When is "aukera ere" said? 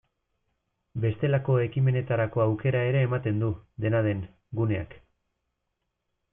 2.47-3.05